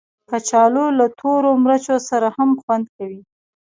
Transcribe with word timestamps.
کچالو 0.29 0.85
له 0.97 1.05
تورو 1.19 1.51
مرچو 1.63 1.95
سره 2.09 2.27
هم 2.37 2.49
خوند 2.61 2.85
کوي 2.97 3.21